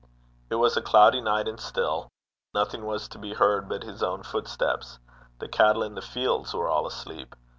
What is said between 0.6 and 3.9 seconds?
a cloudy night and still. Nothing was to be heard but